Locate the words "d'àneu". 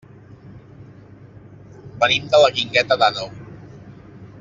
3.03-3.33